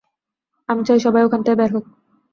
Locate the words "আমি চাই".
0.69-0.99